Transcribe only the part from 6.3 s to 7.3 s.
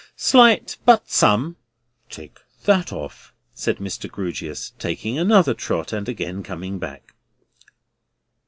coming back.